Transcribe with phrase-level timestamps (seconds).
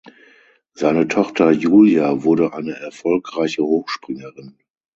[0.73, 4.57] Seine Tochter Julia wurde eine erfolgreiche Hochspringerin.